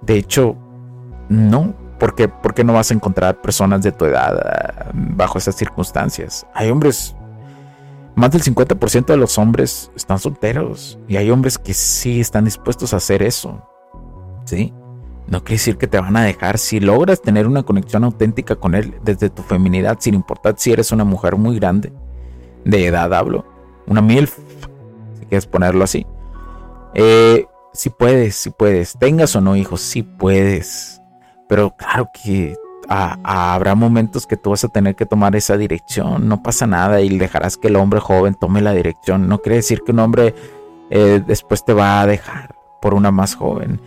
De 0.00 0.16
hecho, 0.16 0.56
no. 1.28 1.74
Porque, 1.98 2.28
porque 2.28 2.64
no 2.64 2.74
vas 2.74 2.90
a 2.90 2.94
encontrar 2.94 3.40
personas 3.40 3.82
de 3.82 3.92
tu 3.92 4.04
edad 4.04 4.38
ah, 4.38 4.90
bajo 4.92 5.38
esas 5.38 5.56
circunstancias. 5.56 6.46
Hay 6.54 6.70
hombres 6.70 7.16
más 8.18 8.32
del 8.32 8.42
50% 8.42 9.06
de 9.06 9.16
los 9.16 9.38
hombres 9.38 9.92
están 9.94 10.18
solteros 10.18 10.98
y 11.06 11.18
hay 11.18 11.30
hombres 11.30 11.56
que 11.56 11.72
sí 11.72 12.18
están 12.18 12.46
dispuestos 12.46 12.92
a 12.92 12.96
hacer 12.96 13.22
eso. 13.22 13.62
¿Sí? 14.44 14.74
No 15.28 15.44
quiere 15.44 15.58
decir 15.58 15.76
que 15.76 15.86
te 15.86 16.00
van 16.00 16.16
a 16.16 16.24
dejar 16.24 16.58
si 16.58 16.80
logras 16.80 17.22
tener 17.22 17.46
una 17.46 17.62
conexión 17.62 18.02
auténtica 18.02 18.56
con 18.56 18.74
él 18.74 18.94
desde 19.04 19.30
tu 19.30 19.42
feminidad, 19.42 19.98
sin 20.00 20.14
importar 20.14 20.54
si 20.56 20.72
eres 20.72 20.90
una 20.90 21.04
mujer 21.04 21.36
muy 21.36 21.60
grande, 21.60 21.92
de 22.64 22.86
edad 22.86 23.14
hablo, 23.14 23.44
una 23.86 24.00
MILF, 24.00 24.36
si 25.20 25.26
quieres 25.26 25.46
ponerlo 25.46 25.84
así. 25.84 26.04
Eh, 26.94 27.46
si 27.72 27.90
puedes, 27.90 28.34
si 28.34 28.50
puedes, 28.50 28.98
tengas 28.98 29.36
o 29.36 29.40
no 29.40 29.54
hijos, 29.54 29.80
si 29.80 30.02
puedes. 30.02 31.00
Pero 31.48 31.74
claro 31.76 32.10
que 32.12 32.56
habrá 32.88 33.74
momentos 33.74 34.26
que 34.26 34.36
tú 34.36 34.50
vas 34.50 34.64
a 34.64 34.68
tener 34.68 34.96
que 34.96 35.06
tomar 35.06 35.36
esa 35.36 35.56
dirección, 35.56 36.26
no 36.26 36.42
pasa 36.42 36.66
nada 36.66 37.02
y 37.02 37.18
dejarás 37.18 37.56
que 37.56 37.68
el 37.68 37.76
hombre 37.76 38.00
joven 38.00 38.34
tome 38.34 38.60
la 38.60 38.72
dirección. 38.72 39.28
No 39.28 39.38
quiere 39.38 39.56
decir 39.56 39.82
que 39.84 39.92
un 39.92 39.98
hombre 39.98 40.34
eh, 40.90 41.22
después 41.26 41.64
te 41.64 41.74
va 41.74 42.00
a 42.00 42.06
dejar 42.06 42.54
por 42.80 42.94
una 42.94 43.10
más 43.10 43.34
joven. 43.34 43.80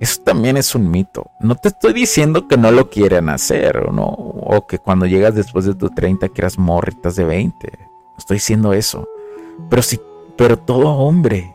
Eso 0.00 0.20
también 0.22 0.56
es 0.56 0.74
un 0.74 0.90
mito. 0.90 1.30
No 1.40 1.54
te 1.54 1.68
estoy 1.68 1.92
diciendo 1.92 2.48
que 2.48 2.56
no 2.56 2.72
lo 2.72 2.90
quieran 2.90 3.28
hacer 3.28 3.78
o 3.78 3.92
no, 3.92 4.04
o 4.04 4.66
que 4.66 4.78
cuando 4.78 5.06
llegas 5.06 5.34
después 5.34 5.64
de 5.64 5.74
tu 5.74 5.90
30 5.90 6.28
quieras 6.30 6.58
morritas 6.58 7.14
de 7.16 7.24
20. 7.24 7.72
No 7.78 8.14
estoy 8.18 8.36
diciendo 8.36 8.72
eso. 8.72 9.08
Pero 9.70 9.82
sí, 9.82 10.00
pero 10.36 10.58
todo 10.58 10.88
hombre, 10.88 11.54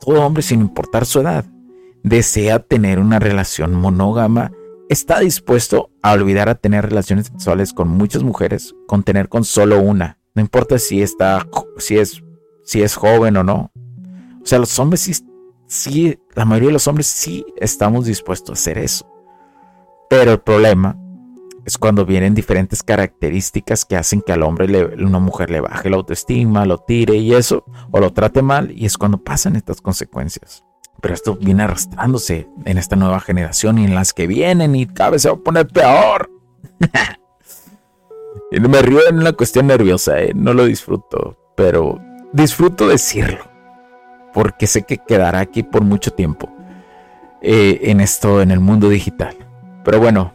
todo 0.00 0.26
hombre 0.26 0.42
sin 0.42 0.60
importar 0.60 1.06
su 1.06 1.20
edad, 1.20 1.44
desea 2.02 2.58
tener 2.58 2.98
una 2.98 3.18
relación 3.18 3.74
monógama 3.74 4.50
está 4.88 5.20
dispuesto 5.20 5.90
a 6.02 6.12
olvidar 6.12 6.48
a 6.48 6.54
tener 6.54 6.88
relaciones 6.88 7.26
sexuales 7.26 7.72
con 7.72 7.88
muchas 7.88 8.22
mujeres, 8.22 8.74
con 8.86 9.02
tener 9.02 9.28
con 9.28 9.44
solo 9.44 9.80
una. 9.80 10.18
No 10.34 10.42
importa 10.42 10.78
si 10.78 11.02
está, 11.02 11.46
si 11.78 11.98
es, 11.98 12.22
si 12.64 12.82
es 12.82 12.94
joven 12.96 13.36
o 13.36 13.44
no. 13.44 13.72
O 14.42 14.46
sea, 14.46 14.58
los 14.58 14.78
hombres 14.78 15.00
sí, 15.00 15.12
sí, 15.66 16.18
la 16.34 16.44
mayoría 16.44 16.68
de 16.68 16.74
los 16.74 16.88
hombres 16.88 17.06
sí 17.06 17.44
estamos 17.56 18.06
dispuestos 18.06 18.50
a 18.50 18.60
hacer 18.60 18.78
eso. 18.78 19.06
Pero 20.08 20.32
el 20.32 20.40
problema 20.40 20.96
es 21.66 21.76
cuando 21.76 22.06
vienen 22.06 22.34
diferentes 22.34 22.82
características 22.82 23.84
que 23.84 23.96
hacen 23.96 24.22
que 24.22 24.32
al 24.32 24.42
hombre, 24.42 24.68
le, 24.68 24.84
una 25.04 25.18
mujer 25.18 25.50
le 25.50 25.60
baje 25.60 25.90
la 25.90 25.96
autoestima, 25.96 26.64
lo 26.64 26.78
tire 26.78 27.16
y 27.16 27.34
eso, 27.34 27.64
o 27.90 28.00
lo 28.00 28.12
trate 28.12 28.40
mal, 28.40 28.70
y 28.70 28.86
es 28.86 28.96
cuando 28.96 29.22
pasan 29.22 29.54
estas 29.54 29.82
consecuencias. 29.82 30.64
Pero 31.00 31.14
esto 31.14 31.36
viene 31.36 31.62
arrastrándose 31.62 32.48
en 32.64 32.78
esta 32.78 32.96
nueva 32.96 33.20
generación 33.20 33.78
y 33.78 33.84
en 33.84 33.94
las 33.94 34.12
que 34.12 34.26
vienen 34.26 34.74
y 34.74 34.86
cada 34.86 35.10
vez 35.10 35.22
se 35.22 35.28
va 35.28 35.36
a 35.36 35.38
poner 35.38 35.66
peor. 35.68 36.30
y 38.50 38.60
me 38.60 38.82
río 38.82 39.00
en 39.08 39.18
una 39.18 39.32
cuestión 39.32 39.68
nerviosa, 39.68 40.20
¿eh? 40.20 40.32
no 40.34 40.54
lo 40.54 40.64
disfruto, 40.64 41.36
pero 41.56 42.00
disfruto 42.32 42.88
decirlo. 42.88 43.44
Porque 44.34 44.66
sé 44.66 44.82
que 44.82 44.98
quedará 44.98 45.40
aquí 45.40 45.62
por 45.62 45.82
mucho 45.82 46.12
tiempo 46.12 46.52
eh, 47.40 47.80
en 47.84 48.00
esto, 48.00 48.42
en 48.42 48.50
el 48.50 48.60
mundo 48.60 48.88
digital. 48.88 49.36
Pero 49.84 50.00
bueno, 50.00 50.34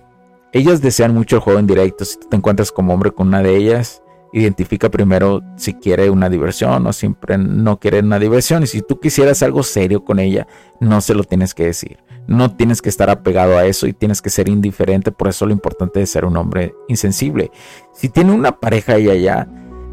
ellas 0.54 0.82
desean 0.82 1.14
mucho 1.14 1.38
el 1.38 1.42
juego 1.42 1.60
en 1.60 1.68
directo. 1.68 2.06
Si 2.06 2.20
tú 2.20 2.28
te 2.30 2.38
encuentras 2.38 2.72
como 2.72 2.94
hombre 2.94 3.12
con 3.12 3.28
una 3.28 3.42
de 3.42 3.56
ellas, 3.56 4.02
identifica 4.34 4.90
primero 4.90 5.42
si 5.56 5.76
quiere 5.76 6.10
una 6.10 6.28
diversión 6.30 6.86
o 6.88 6.92
siempre 6.92 7.38
no 7.38 7.80
quiere 7.80 8.00
una 8.00 8.20
diversión. 8.20 8.64
Y 8.64 8.68
si 8.68 8.82
tú 8.82 9.00
quisieras 9.00 9.44
algo 9.44 9.64
serio 9.64 10.04
con 10.04 10.20
ella, 10.20 10.48
no 10.80 11.00
se 11.02 11.14
lo 11.14 11.24
tienes 11.24 11.54
que 11.54 11.66
decir. 11.66 12.00
No 12.26 12.56
tienes 12.56 12.82
que 12.82 12.90
estar 12.90 13.10
apegado 13.10 13.58
a 13.58 13.66
eso 13.66 13.86
y 13.86 13.94
tienes 13.94 14.22
que 14.22 14.30
ser 14.30 14.50
indiferente. 14.50 15.12
Por 15.12 15.28
eso 15.28 15.46
lo 15.46 15.54
importante 15.54 16.02
es 16.02 16.10
ser 16.10 16.26
un 16.26 16.36
hombre 16.36 16.74
insensible. 16.88 17.52
Si 17.94 18.10
tiene 18.10 18.32
una 18.32 18.60
pareja 18.60 18.96
ella 18.96 19.14
ya, 19.14 19.48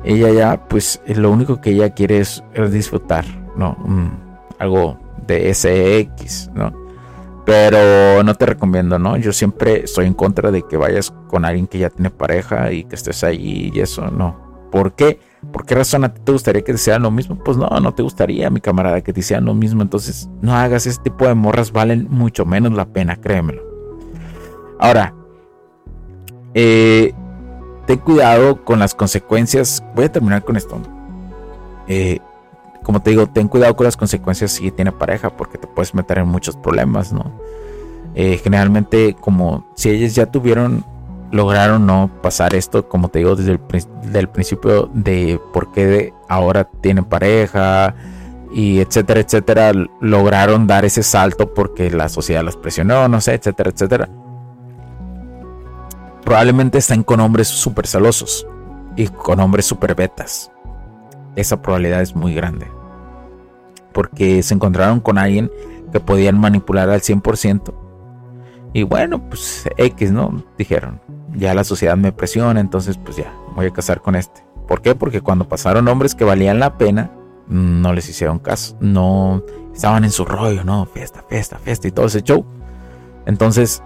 ella 0.04 0.30
ya, 0.30 0.68
pues 0.68 1.02
lo 1.06 1.30
único 1.30 1.61
que 1.61 1.70
ella 1.70 1.90
quiere 1.90 2.20
es, 2.20 2.42
disfrutar, 2.73 3.26
¿no? 3.56 3.76
algo 4.59 4.99
de 5.26 5.52
SX, 5.52 6.50
¿no? 6.54 6.80
Pero 7.50 8.23
no 8.23 8.33
te 8.37 8.47
recomiendo, 8.47 9.00
¿no? 9.00 9.16
Yo 9.16 9.33
siempre 9.33 9.83
estoy 9.83 10.07
en 10.07 10.14
contra 10.14 10.52
de 10.52 10.62
que 10.62 10.76
vayas 10.76 11.12
con 11.26 11.45
alguien 11.45 11.66
que 11.66 11.78
ya 11.78 11.90
tiene 11.90 12.09
pareja 12.09 12.71
y 12.71 12.85
que 12.85 12.95
estés 12.95 13.25
ahí 13.25 13.73
y 13.75 13.80
eso, 13.80 14.09
no. 14.09 14.69
¿Por 14.71 14.92
qué? 14.92 15.19
¿Por 15.52 15.66
qué 15.66 15.75
razón 15.75 16.04
a 16.04 16.14
ti 16.14 16.21
te 16.25 16.30
gustaría 16.30 16.62
que 16.62 16.73
te 16.73 16.76
hicieran 16.76 17.02
lo 17.02 17.11
mismo? 17.11 17.37
Pues 17.42 17.57
no, 17.57 17.69
no 17.69 17.92
te 17.92 18.04
gustaría, 18.04 18.49
mi 18.50 18.61
camarada, 18.61 19.00
que 19.00 19.12
te 19.12 19.19
hicieran 19.19 19.47
lo 19.47 19.54
mismo. 19.54 19.83
Entonces, 19.83 20.30
no 20.40 20.54
hagas 20.54 20.87
ese 20.87 21.02
tipo 21.02 21.26
de 21.26 21.35
morras, 21.35 21.73
valen 21.73 22.07
mucho 22.09 22.47
menos 22.47 22.73
la 22.73 22.85
pena, 22.85 23.16
créemelo. 23.16 23.62
Ahora, 24.78 25.12
eh, 26.54 27.12
ten 27.88 27.99
cuidado 27.99 28.64
con 28.64 28.78
las 28.78 28.95
consecuencias. 28.95 29.83
Voy 29.97 30.04
a 30.04 30.12
terminar 30.12 30.45
con 30.45 30.57
esto. 30.57 30.80
Eh, 31.88 32.21
como 32.90 33.02
te 33.02 33.11
digo, 33.11 33.28
ten 33.28 33.47
cuidado 33.47 33.76
con 33.76 33.85
las 33.85 33.97
consecuencias 33.97 34.50
si 34.50 34.73
tiene 34.73 34.90
pareja, 34.90 35.30
porque 35.30 35.59
te 35.59 35.68
puedes 35.68 35.94
meter 35.94 36.18
en 36.18 36.26
muchos 36.26 36.56
problemas, 36.56 37.12
¿no? 37.12 37.30
Eh, 38.16 38.40
generalmente, 38.42 39.14
como 39.14 39.64
si 39.76 39.90
ellas 39.90 40.16
ya 40.16 40.26
tuvieron, 40.26 40.85
lograron 41.30 41.87
no 41.87 42.11
pasar 42.20 42.52
esto, 42.52 42.88
como 42.88 43.09
te 43.09 43.20
digo, 43.20 43.37
desde 43.37 43.61
el 44.18 44.28
principio 44.28 44.90
de 44.92 45.40
por 45.52 45.70
qué 45.70 46.12
ahora 46.28 46.64
tienen 46.64 47.04
pareja 47.04 47.94
y 48.52 48.80
etcétera, 48.80 49.20
etcétera, 49.20 49.70
lograron 50.00 50.66
dar 50.66 50.85
ese 50.85 51.04
salto 51.04 51.54
porque 51.54 51.92
la 51.92 52.09
sociedad 52.09 52.42
las 52.42 52.56
presionó, 52.56 53.06
no 53.06 53.20
sé, 53.20 53.35
etcétera, 53.35 53.70
etcétera. 53.70 54.09
Probablemente 56.25 56.78
están 56.78 57.04
con 57.04 57.20
hombres 57.20 57.47
súper 57.47 57.87
celosos 57.87 58.49
y 58.97 59.06
con 59.06 59.38
hombres 59.38 59.64
súper 59.64 59.94
betas. 59.94 60.50
Esa 61.37 61.62
probabilidad 61.62 62.02
es 62.02 62.16
muy 62.16 62.35
grande. 62.35 62.80
Porque 63.92 64.42
se 64.42 64.54
encontraron 64.54 65.00
con 65.00 65.18
alguien 65.18 65.50
que 65.92 66.00
podían 66.00 66.38
manipular 66.38 66.90
al 66.90 67.00
100%. 67.00 67.75
Y 68.73 68.85
bueno, 68.85 69.28
pues 69.28 69.68
X, 69.76 70.12
¿no? 70.12 70.44
Dijeron, 70.56 71.00
ya 71.35 71.54
la 71.54 71.64
sociedad 71.64 71.97
me 71.97 72.12
presiona, 72.12 72.61
entonces 72.61 72.99
pues 72.99 73.16
ya, 73.16 73.35
voy 73.56 73.66
a 73.66 73.73
casar 73.73 74.00
con 74.00 74.14
este. 74.14 74.44
¿Por 74.68 74.82
qué? 74.82 74.94
Porque 74.94 75.20
cuando 75.20 75.49
pasaron 75.49 75.88
hombres 75.88 76.14
que 76.14 76.25
valían 76.25 76.61
la 76.61 76.78
pena, 76.78 77.11
no 77.49 77.92
les 77.92 78.09
hicieron 78.09 78.38
caso. 78.38 78.76
No 78.80 79.42
estaban 79.75 80.04
en 80.04 80.12
su 80.12 80.25
rollo, 80.25 80.62
no, 80.62 80.87
fiesta, 80.87 81.25
fiesta, 81.28 81.59
fiesta 81.59 81.88
y 81.88 81.90
todo 81.90 82.06
ese 82.06 82.23
show. 82.23 82.47
Entonces, 83.26 83.82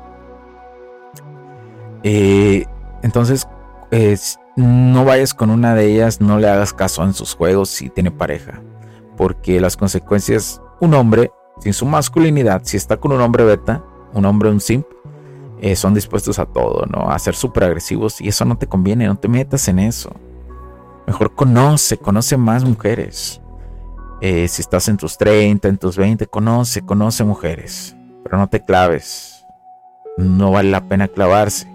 eh, 2.03 2.67
entonces, 3.03 3.49
no 4.57 5.05
vayas 5.05 5.35
con 5.35 5.51
una 5.51 5.75
de 5.75 5.87
ellas, 5.87 6.21
no 6.21 6.39
le 6.39 6.49
hagas 6.49 6.73
caso 6.73 7.03
en 7.03 7.15
sus 7.15 7.35
juegos 7.35 7.71
si 7.71 7.89
tiene 7.89 8.11
pareja. 8.11 8.61
Porque 9.17 9.61
las 9.61 9.77
consecuencias, 9.77 10.61
un 10.81 10.95
hombre, 10.95 11.31
sin 11.61 11.73
su 11.73 11.87
masculinidad, 11.87 12.63
si 12.65 12.77
está 12.77 12.97
con 12.97 13.13
un 13.13 13.21
hombre 13.21 13.45
beta, 13.45 13.85
un 14.13 14.25
hombre, 14.25 14.51
un 14.51 14.61
simp, 14.61 14.87
eh, 15.61 15.77
son 15.77 15.95
dispuestos 15.95 16.39
a 16.39 16.47
todo, 16.47 16.85
¿no? 16.87 17.11
A 17.11 17.19
ser 17.19 17.35
súper 17.35 17.65
agresivos 17.65 18.21
y 18.21 18.29
eso 18.29 18.45
no 18.45 18.59
te 18.59 18.67
conviene, 18.67 19.07
no 19.07 19.17
te 19.17 19.29
metas 19.29 19.67
en 19.69 19.79
eso. 19.79 20.13
Mejor 21.07 21.35
conoce, 21.35 21.97
conoce 21.99 22.37
más 22.37 22.65
mujeres. 22.65 23.41
Eh, 24.21 24.49
si 24.49 24.63
estás 24.63 24.89
en 24.89 24.97
tus 24.97 25.19
30, 25.19 25.69
en 25.69 25.79
tus 25.79 25.97
20, 25.97 26.27
conoce, 26.27 26.83
conoce 26.83 27.25
mujeres. 27.25 27.97
Pero 28.23 28.39
no 28.39 28.49
te 28.49 28.65
claves. 28.65 29.45
No 30.17 30.51
vale 30.51 30.71
la 30.71 30.89
pena 30.89 31.09
clavarse. 31.09 31.71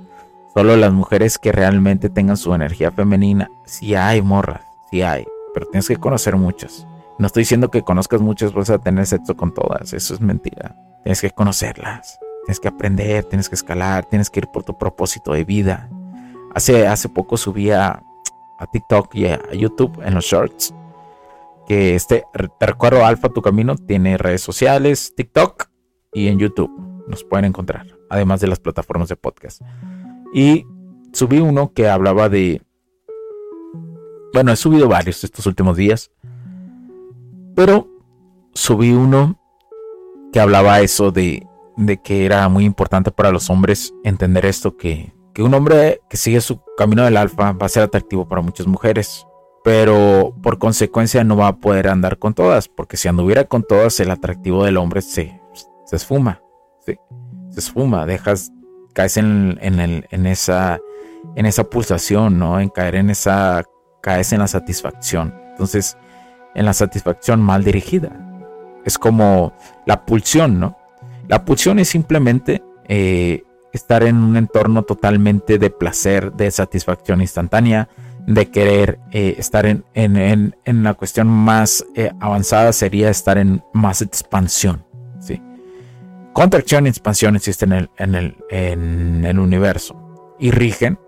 Solo 0.54 0.76
las 0.76 0.92
mujeres 0.92 1.38
que 1.38 1.52
realmente 1.52 2.10
tengan 2.10 2.38
su 2.38 2.54
energía 2.54 2.92
femenina. 2.92 3.50
Si 3.66 3.96
hay 3.96 4.22
morras, 4.22 4.62
si 4.90 5.02
hay. 5.04 5.26
Pero 5.54 5.68
tienes 5.68 5.88
que 5.88 5.98
conocer 5.98 6.36
muchas. 6.36 6.88
No 7.20 7.28
estoy 7.28 7.42
diciendo 7.42 7.70
que 7.70 7.84
conozcas 7.84 8.22
muchas, 8.22 8.54
vas 8.54 8.70
a 8.70 8.80
tener 8.80 9.06
sexo 9.06 9.36
con 9.36 9.54
todas. 9.54 9.94
Eso 9.94 10.14
es 10.14 10.22
mentira. 10.22 10.76
Tienes 11.04 11.22
que 11.22 11.30
conocerlas. 11.30 12.18
Tienes 12.46 12.60
que 12.60 12.70
aprender, 12.70 13.26
tienes 13.26 13.50
que 13.50 13.56
escalar, 13.56 14.06
tienes 14.06 14.30
que 14.30 14.40
ir 14.40 14.48
por 14.48 14.64
tu 14.64 14.78
propósito 14.78 15.34
de 15.34 15.44
vida. 15.44 15.90
Hace, 16.56 16.88
hace 16.88 17.10
poco 17.10 17.38
subí 17.38 17.70
a, 17.70 18.02
a 18.58 18.66
TikTok 18.72 19.14
y 19.14 19.28
a 19.28 19.40
YouTube 19.52 20.02
en 20.04 20.16
los 20.16 20.26
shorts 20.26 20.74
que 21.70 21.94
este, 21.94 22.26
te 22.60 22.66
recuerdo, 22.66 23.06
Alfa 23.06 23.30
Tu 23.30 23.44
Camino 23.44 23.76
tiene 23.76 24.18
redes 24.18 24.42
sociales, 24.42 25.14
TikTok 25.16 25.68
y 26.12 26.28
en 26.28 26.40
YouTube. 26.40 26.72
Nos 27.08 27.24
pueden 27.24 27.46
encontrar, 27.46 27.86
además 28.10 28.42
de 28.42 28.48
las 28.48 28.60
plataformas 28.60 29.08
de 29.08 29.16
podcast. 29.16 29.62
Y 30.34 30.66
subí 31.14 31.38
uno 31.38 31.72
que 31.72 31.88
hablaba 31.88 32.28
de... 32.28 32.64
Bueno, 34.34 34.52
he 34.52 34.56
subido 34.56 34.88
varios 34.88 35.24
estos 35.24 35.46
últimos 35.46 35.78
días. 35.78 36.12
Pero 37.60 37.90
subí 38.54 38.94
uno 38.94 39.38
que 40.32 40.40
hablaba 40.40 40.80
eso 40.80 41.12
de, 41.12 41.46
de 41.76 41.98
que 41.98 42.26
era 42.26 42.48
muy 42.48 42.64
importante 42.64 43.12
para 43.12 43.32
los 43.32 43.50
hombres 43.50 43.94
entender 44.06 44.46
esto, 44.46 44.78
que, 44.78 45.12
que 45.34 45.44
un 45.44 45.54
hombre 45.54 46.00
que 46.10 46.16
sigue 46.16 46.40
su 46.40 46.62
camino 46.78 47.04
del 47.04 47.18
alfa 47.18 47.52
va 47.52 47.66
a 47.66 47.68
ser 47.68 47.84
atractivo 47.84 48.30
para 48.30 48.42
muchas 48.42 48.66
mujeres 48.66 49.26
pero 49.62 50.34
por 50.42 50.58
consecuencia 50.58 51.26
no 51.26 51.36
va 51.36 51.50
a 51.50 51.58
poder 51.58 51.90
andar 51.90 52.18
con 52.18 52.34
todas, 52.34 52.70
porque 52.70 52.96
si 52.96 53.10
anduviera 53.10 53.44
con 53.44 53.64
todas, 53.64 54.00
el 54.00 54.10
atractivo 54.10 54.64
del 54.64 54.78
hombre 54.78 55.02
se, 55.02 55.42
se 55.84 55.98
esfuma, 55.98 56.42
se 56.86 56.98
esfuma, 57.58 58.06
dejas, 58.06 58.54
caes 58.94 59.18
en, 59.18 59.60
el, 59.62 60.08
en, 60.10 60.26
esa, 60.28 60.80
en 61.36 61.46
esa 61.46 61.66
pulsación, 61.66 62.40
¿no? 62.40 62.62
En 62.62 62.70
caer 62.70 62.96
en 62.96 63.10
esa, 63.10 63.66
caes 64.02 64.32
en 64.32 64.40
la 64.40 64.48
satisfacción. 64.48 65.36
Entonces, 65.52 65.98
en 66.56 66.66
la 66.66 66.74
satisfacción 66.74 67.42
mal 67.42 67.64
dirigida. 67.64 68.12
Es 68.86 68.98
como 68.98 69.54
la 69.86 70.06
pulsión, 70.06 70.60
¿no? 70.60 70.78
La 71.28 71.46
pulsión 71.46 71.80
es 71.80 71.90
simplemente 71.90 72.64
eh, 72.88 73.44
estar 73.72 74.04
en 74.04 74.18
un 74.18 74.36
entorno 74.36 74.84
totalmente 74.84 75.60
de 75.60 75.70
placer, 75.70 76.34
de 76.34 76.50
satisfacción 76.50 77.22
instantánea, 77.22 77.88
de 78.26 78.50
querer 78.50 79.00
eh, 79.12 79.36
estar 79.38 79.66
en, 79.66 79.84
en, 79.94 80.56
en, 80.66 80.84
la 80.84 80.94
cuestión 80.94 81.28
más 81.28 81.86
eh, 81.96 82.12
avanzada 82.20 82.74
sería 82.74 83.10
estar 83.10 83.38
en 83.38 83.64
más 83.74 84.02
expansión. 84.02 84.84
¿sí? 85.20 85.42
Contracción 86.34 86.86
y 86.86 86.90
expansión 86.90 87.36
existen 87.36 87.74
en 87.74 87.80
el, 87.80 87.90
en 87.98 88.16
el, 88.16 88.38
en 88.50 89.26
el 89.26 89.40
universo 89.40 90.36
y 90.40 90.52
rigen, 90.52 91.00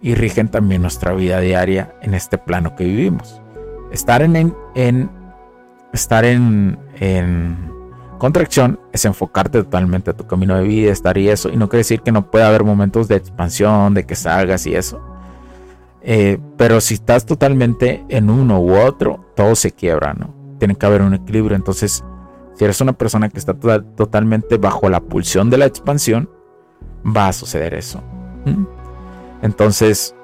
y 0.00 0.14
rigen 0.14 0.48
también 0.48 0.82
nuestra 0.82 1.12
vida 1.12 1.40
diaria 1.40 1.94
en 2.02 2.14
este 2.14 2.38
plano 2.38 2.76
que 2.76 2.84
vivimos. 2.84 3.42
Estar 3.92 4.22
en, 4.22 4.54
en, 4.74 5.10
estar 5.92 6.24
en, 6.24 6.78
en 7.00 7.72
contracción 8.18 8.78
es 8.92 9.04
enfocarte 9.04 9.62
totalmente 9.62 10.10
a 10.10 10.16
tu 10.16 10.26
camino 10.26 10.56
de 10.56 10.62
vida, 10.62 10.92
estar 10.92 11.16
y 11.18 11.28
eso, 11.28 11.50
y 11.50 11.56
no 11.56 11.68
quiere 11.68 11.80
decir 11.80 12.02
que 12.02 12.12
no 12.12 12.30
pueda 12.30 12.48
haber 12.48 12.64
momentos 12.64 13.08
de 13.08 13.16
expansión, 13.16 13.94
de 13.94 14.04
que 14.04 14.14
salgas 14.14 14.66
y 14.66 14.74
eso 14.74 15.00
eh, 16.02 16.38
pero 16.56 16.80
si 16.80 16.94
estás 16.94 17.26
totalmente 17.26 18.04
en 18.08 18.30
uno 18.30 18.60
u 18.60 18.76
otro, 18.76 19.26
todo 19.34 19.54
se 19.54 19.72
quiebra, 19.72 20.14
¿no? 20.14 20.34
Tiene 20.58 20.74
que 20.74 20.86
haber 20.86 21.02
un 21.02 21.14
equilibrio. 21.14 21.56
Entonces, 21.56 22.04
si 22.54 22.64
eres 22.64 22.80
una 22.80 22.92
persona 22.92 23.28
que 23.28 23.38
está 23.38 23.54
totalmente 23.54 24.56
bajo 24.56 24.88
la 24.88 25.00
pulsión 25.00 25.50
de 25.50 25.58
la 25.58 25.66
expansión, 25.66 26.30
va 27.04 27.28
a 27.28 27.32
suceder 27.32 27.74
eso. 27.74 28.02
Entonces, 29.42 30.14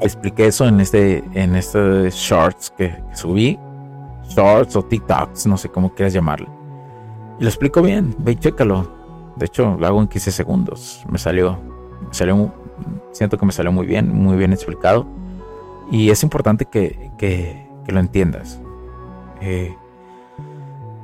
expliqué 0.00 0.46
eso 0.46 0.66
en 0.66 0.80
este, 0.80 1.24
en 1.34 1.54
este 1.56 2.10
shorts 2.10 2.70
que, 2.76 3.02
subí. 3.14 3.58
Shorts 4.28 4.76
o 4.76 4.82
TikToks, 4.82 5.46
no 5.46 5.56
sé 5.56 5.68
cómo 5.68 5.94
quieras 5.94 6.12
llamarlo. 6.12 6.48
Y 7.38 7.42
lo 7.42 7.48
explico 7.48 7.82
bien, 7.82 8.14
ve 8.18 8.32
y 8.32 8.36
chécalo. 8.36 8.88
De 9.36 9.46
hecho, 9.46 9.76
lo 9.78 9.86
hago 9.86 10.00
en 10.00 10.08
15 10.08 10.30
segundos. 10.30 11.04
Me 11.08 11.18
salió, 11.18 11.58
me 12.06 12.14
salió 12.14 12.52
siento 13.12 13.38
que 13.38 13.46
me 13.46 13.52
salió 13.52 13.72
muy 13.72 13.86
bien, 13.86 14.12
muy 14.12 14.36
bien 14.36 14.52
explicado. 14.52 15.06
Y 15.90 16.10
es 16.10 16.22
importante 16.22 16.66
que, 16.66 17.10
que, 17.18 17.68
lo 17.88 17.98
entiendas. 17.98 18.60
Eh, 19.40 19.74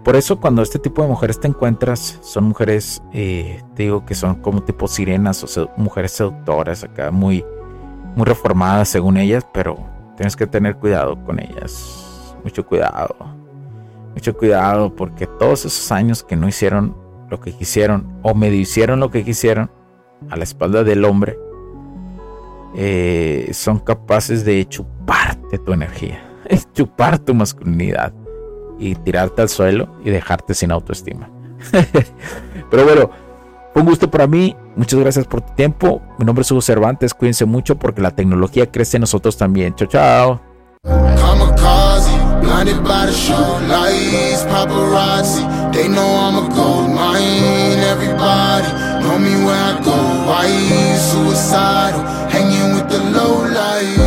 por 0.04 0.14
eso 0.14 0.38
cuando 0.38 0.62
este 0.62 0.78
tipo 0.78 1.02
de 1.02 1.09
mujeres 1.09 1.40
te 1.40 1.48
encuentras, 1.48 2.20
son 2.22 2.44
mujeres, 2.44 3.02
eh, 3.12 3.61
digo 3.74 4.04
que 4.06 4.14
son 4.14 4.37
como 4.37 4.62
tipo 4.62 4.87
sirenas 4.87 5.42
o 5.59 5.70
mujeres 5.76 6.12
seductoras, 6.12 6.85
acá 6.85 7.11
muy, 7.11 7.44
muy 8.16 8.24
reformadas 8.24 8.88
según 8.88 9.18
ellas, 9.18 9.46
pero 9.52 9.79
tienes 10.16 10.35
que 10.35 10.46
tener 10.46 10.76
cuidado 10.76 11.22
con 11.24 11.38
ellas. 11.38 12.35
Mucho 12.42 12.66
cuidado. 12.66 13.14
Mucho 14.14 14.37
cuidado 14.37 14.94
porque 14.96 15.26
todos 15.26 15.66
esos 15.66 15.92
años 15.92 16.24
que 16.24 16.35
no 16.35 16.48
hicieron 16.48 16.96
lo 17.29 17.38
que 17.40 17.52
quisieron 17.52 18.18
o 18.22 18.35
medio 18.35 18.59
hicieron 18.59 19.00
lo 19.00 19.11
que 19.11 19.24
quisieron 19.24 19.70
a 20.31 20.37
la 20.37 20.44
espalda 20.44 20.83
del 20.83 21.05
hombre, 21.05 21.38
eh, 22.74 23.50
son 23.52 23.79
capaces 23.79 24.44
de 24.44 24.66
chuparte 24.66 25.59
tu 25.59 25.72
energía, 25.72 26.22
chupar 26.72 27.18
tu 27.18 27.35
masculinidad 27.35 28.14
y 28.79 28.94
tirarte 28.94 29.42
al 29.42 29.48
suelo 29.48 29.88
y 30.05 30.11
dejarte 30.11 30.55
sin 30.55 30.72
autoestima. 30.72 31.31
Pero 32.70 32.85
bueno, 32.85 33.11
un 33.77 33.87
gusto 33.87 34.11
para 34.11 34.27
mí. 34.27 34.57
Muchas 34.75 34.99
gracias 34.99 35.27
por 35.27 35.43
tu 35.43 35.55
tiempo. 35.55 36.03
Mi 36.19 36.25
nombre 36.25 36.43
es 36.43 36.51
Hugo 36.51 36.62
Cervantes. 36.62 37.15
Cuídense 37.15 37.45
mucho 37.45 37.77
porque 37.77 38.01
la 38.01 38.11
tecnología 38.11 38.71
crece 38.71 38.97
en 38.97 39.03
nosotros 39.03 39.37
también. 39.37 39.75
Chao, 39.75 39.89
chao. 39.89 40.41
hanging 52.29 52.75
with 52.75 52.89
the 52.89 52.99
low 53.12 53.45
light. 53.45 54.07